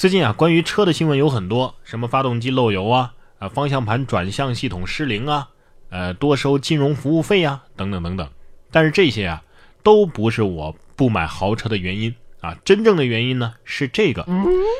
[0.00, 5.50] 最近啊，关于车的新闻有很多，什么发动机漏油啊，啊，方向盘转向系统失灵啊，
[5.90, 8.26] 呃，多收金融服务费啊，等等等等。
[8.70, 9.42] 但是这些啊，
[9.82, 12.56] 都不是我不买豪车的原因啊。
[12.64, 14.26] 真正的原因呢是这个，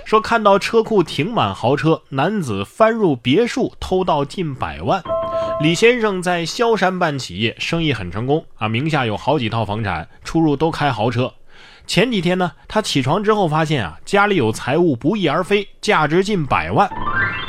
[0.07, 5.03] 说看到车库停满豪车，男子翻入别墅偷盗近百万。
[5.61, 11.35] 李先生在萧山办企业，生意很成功啊，名下有好几套房产，出入都开豪车。
[11.91, 16.89] 前几天呢，他起床之后发现啊，家里有财物不翼而飞，价值近百万。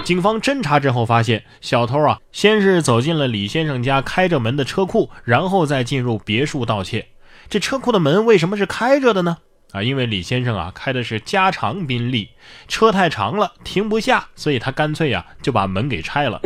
[0.03, 7.05] 警方侦查之后发现，小偷啊，先是走进了李先生家开着门的车库，然后再进入别墅盗窃。
[7.51, 9.37] 这车库的门为什么是开着的呢？
[9.73, 12.31] 啊，因为李先生啊开的是加长宾利，
[12.67, 16.41] 车太长了停不下，所以他干脆呀就把门给拆了。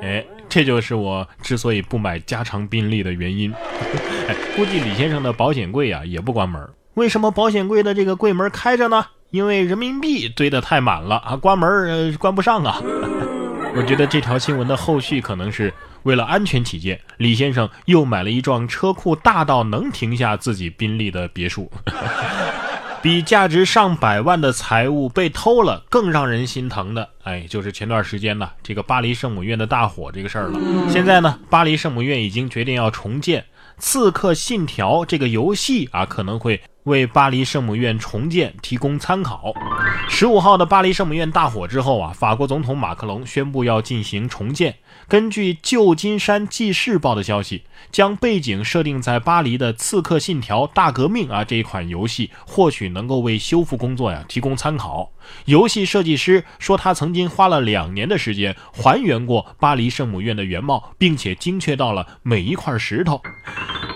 [0.00, 3.52] 哎，这就是我之所以不买加长宾利的原因。
[4.26, 6.66] 哎，估计李先生的保险柜啊也不关门。
[6.94, 9.06] 为什么保险柜的这个柜门开着呢？
[9.30, 12.80] 因为人民币堆得太满了啊，关门呃关不上啊。
[13.76, 21.68] 我觉得这条新闻的后续可能是为了安全起见，李先生又买了一幢车库大到能停下自己宾利的别墅。
[23.02, 30.58] 比价值上百万的财物被偷了更让人心疼的，哎，就是前段时间呢这个巴黎圣母院的大火这个事儿了。
[30.88, 33.42] 现在呢，巴黎圣母院已经决定要重建
[33.78, 36.60] 《刺客信条》这个游戏啊，可能会。
[36.84, 39.52] 为巴黎圣母院重建提供参考。
[40.08, 44.76] 十五号的巴黎圣母院大火之后啊，法国总统马克龙宣布要进行重建。
[45.08, 55.10] 根据《旧金山纪事报》的消息，将背景设定在巴黎的《刺客信条：大革命》啊这一款游戏，或许能够为修复工作呀提供参考。
[55.46, 63.22] 游戏设计师说，他曾经花了两年的时间还原过巴黎圣母院的原貌，并且精确到了每一块石头。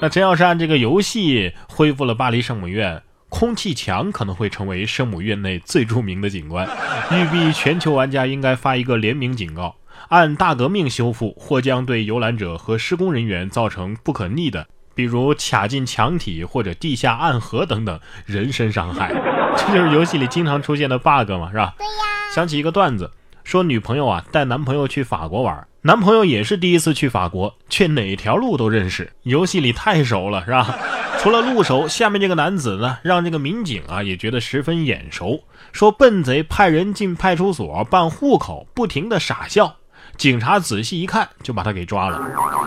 [0.00, 6.68] 那真要是按这个游戏恢复了巴黎圣母院，空气墙可能会成为圣母院内最著名的景观。
[7.10, 9.74] 育碧全球玩家应该发一个联名警告：
[10.08, 19.12] 按大革命修复，或将对游览者和施工人员造成不可逆的，比如卡进墙体或者地下暗河等等人身伤害。
[19.58, 21.74] 这就是游戏里经常出现的 bug 嘛，是吧？
[21.76, 21.92] 对呀。
[22.32, 23.10] 想起一个段子，
[23.42, 25.66] 说女朋友啊带男朋友去法国玩。
[25.88, 30.78] 男朋友也是第一次去法国，却哪条路都认识，游戏里太熟了，是吧？
[31.18, 35.42] 除了路熟，下面这个男子呢，让这个民警啊也觉得十分眼熟。
[35.72, 39.76] 说笨贼派人进派出所办户口，不停的傻笑。
[40.18, 42.20] 警察仔细一看，就把他给抓了。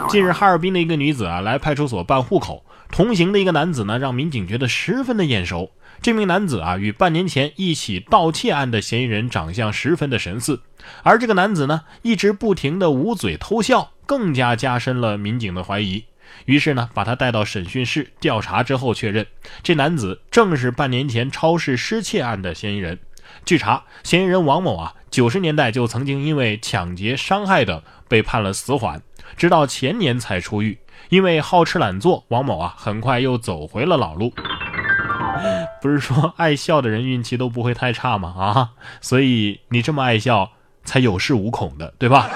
[0.09, 5.71] 近日，哈尔滨的一个女子啊来派出所办户口，同行的一个男子呢，让民警觉得十分的眼熟。
[6.01, 10.61] 这名男子啊，与半年前一起盗窃案的嫌疑人长相十分的神似，
[11.03, 16.05] 而这个男子呢，一直不停的捂嘴偷笑，更加加深了民警的怀疑。
[16.45, 19.27] 于是呢，把他带到审讯室调查之后，确认
[19.61, 22.97] 这男子正是半年前超市失窃案的嫌疑人。
[23.45, 29.03] 据查，嫌疑人王某啊，九十年代就曾经因为抢劫、伤害等被判了死缓，
[29.35, 30.77] 直到前年才出狱。
[31.09, 34.33] 因为好吃懒做，王某啊，很快又走回了老路。
[35.81, 38.33] 不是说爱笑的人运气都不会太差吗？
[38.37, 38.69] 啊，
[39.01, 40.51] 所以你这么爱笑，
[40.83, 42.29] 才有恃无恐的，对吧？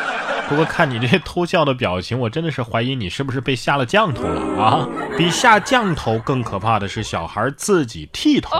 [0.47, 4.87] 不过看你这偷笑的表情，我真的是怀疑你是不是被下了降头了啊！
[5.17, 8.55] 比下降头更可怕的是小孩自己剃头，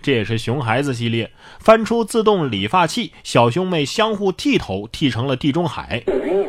[0.00, 6.04] 这也是熊孩子系列翻出自动理发器，小兄妹相互剃头，剃成了地中海。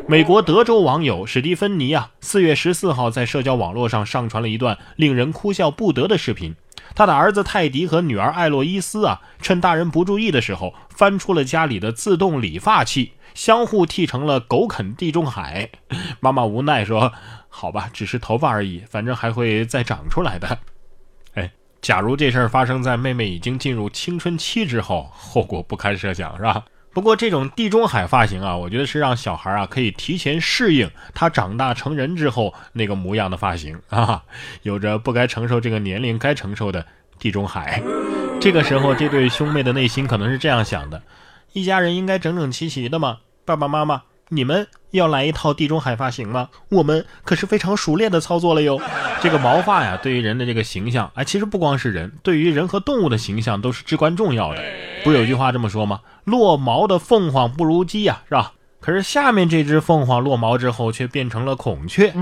[0.07, 6.55] 美国德州网友史蒂芬妮啊，四月十四号在社交网络上上传了一段令人哭笑不得的视频。
[6.93, 15.69] 他的儿子泰迪和女儿艾洛伊斯啊，趁大人不注意的时候，翻出了家里的自动理发器，相互剃成了狗啃地中海。
[16.21, 17.11] 妈妈无奈说
[17.49, 20.59] ：“好吧，只是头发而已，反正还会再长出来的。
[21.33, 26.63] ”哎，假如这事儿发生在妹妹已经进入青春期之后，后果不堪设想，是吧？
[26.95, 34.23] 不过这种地中海发型啊，我觉得是让小孩啊可以提前适应他长大成人之后那个模样的发型 啊，
[34.63, 36.85] 有着不该承受这个年龄该承受的
[37.19, 37.83] 地中海。
[38.39, 41.03] 这个时候，这对兄妹的内心可能是这样想的：
[41.51, 44.03] 一家人应该整整齐齐的嘛，爸爸妈妈。
[44.29, 46.49] 你们要来一套地中海发型吗？
[46.69, 48.81] 我们可是非常熟练的操作了哟。
[49.21, 54.63] 这个毛发呀，对于人的这个形象，哎，其实不光是人，对于人和动物的形象都是至关重要的。
[55.03, 55.99] 不是有句话这么说吗？
[56.23, 58.53] 落毛的凤凰不如鸡呀，是吧？
[58.79, 62.13] 可是下面这只凤凰落毛之后，却变成了孔雀。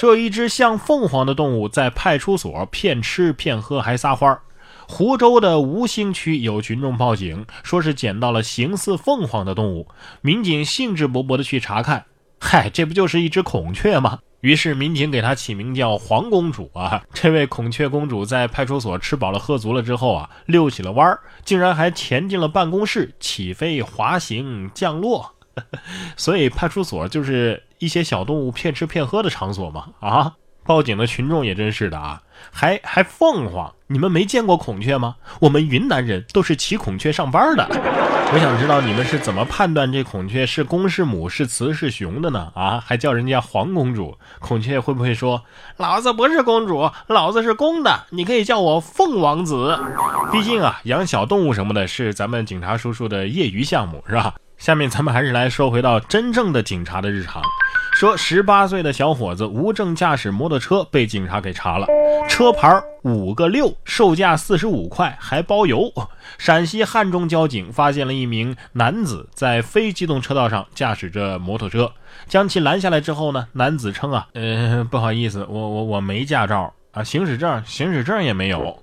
[0.00, 4.40] 说有一只像凤凰的动物在派出所骗吃骗喝还撒欢儿。
[4.90, 9.86] 湖州的吴兴区有群众报警，说是捡到了形似凤凰的动物。
[10.22, 12.06] 民警兴致勃勃地去查看，
[12.40, 14.20] 嗨，这不就是一只孔雀吗？
[14.40, 17.02] 于是民警给它起名叫黄公主啊。
[17.12, 25.34] 这位孔雀公主在派出所吃饱了喝足了之后啊，溜起了弯儿，竟然还潜进了办公室，起飞、滑行、降落。
[26.16, 30.34] 所以派出所就是一些小动物骗吃骗喝的场所嘛啊！
[30.64, 32.20] 报警的群众也真是的啊，
[32.50, 35.16] 还还凤凰，你们没见过孔雀吗？
[35.40, 37.66] 我们云南人都是骑孔雀上班的。
[38.30, 42.52] 我想知道你们是怎么判断这孔雀是公是母是雌是雄的呢？
[42.54, 45.42] 啊，还叫人家黄公主，孔雀会不会说
[45.78, 48.04] 老子不是公主，老子是公的？
[48.10, 49.78] 你可以叫我凤王子。
[50.30, 54.34] 毕竟啊，养小动物什么的是咱们警察叔叔的业余项目，是吧？
[54.58, 57.40] 下面咱们还是来说回到真正的警察的日常。
[57.98, 61.86] 说十八岁的小伙子无证驾驶摩托车被警察给查了，
[62.28, 65.92] 车牌五个六，售价四十五块，还包邮。
[66.38, 71.90] 陕西汉中交警发现了一名男子在非机动车道上驾驶着摩托车，
[72.28, 76.72] 将其拦下来之后呢，男子称啊，呃，不好意思，我我我没驾照。
[76.98, 78.76] 啊，行驶证，行驶证也没有。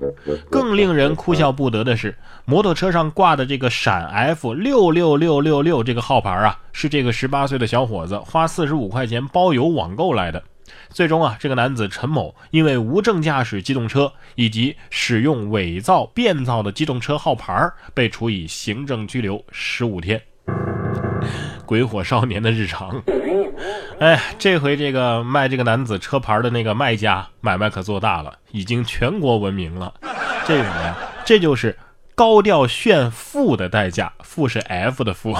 [0.50, 10.42] 更令人哭笑不得的是，摩托车上挂的这个陕 F 六六六六六这个号牌啊，是这个十八岁的小伙子花四十五块钱包邮网购来的。
[10.90, 20.22] 最终啊，这个男子陈某因为无证驾驶机动车以及使用伪造、变造的机动车号牌，被处以行政拘留十五天。
[21.66, 23.04] 鬼火少年的日常。
[24.00, 29.94] 哎，这回这个卖这个男子车牌的那个卖家买卖可做大了，已经全国闻名了。
[30.46, 30.96] 这什么呀？
[31.26, 31.78] 这就是
[32.14, 35.36] 高调炫富的代价，富是 F 的富。